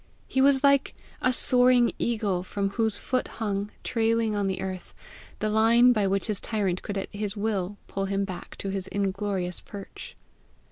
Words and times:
He 0.27 0.41
was 0.41 0.63
like 0.63 0.95
a 1.21 1.31
soaring 1.31 1.93
eagle 1.99 2.41
from 2.41 2.69
whose 2.71 2.97
foot 2.97 3.27
hung, 3.37 3.69
trailing 3.83 4.35
on 4.35 4.47
the 4.47 4.59
earth, 4.59 4.95
the 5.37 5.47
line 5.47 5.93
by 5.93 6.07
which 6.07 6.25
his 6.25 6.41
tyrant 6.41 6.81
could 6.81 6.97
at 6.97 7.13
his 7.13 7.37
will 7.37 7.77
pull 7.85 8.05
him 8.05 8.25
back 8.25 8.55
to 8.55 8.69
his 8.69 8.87
inglorious 8.87 9.59
perch. 9.61 10.17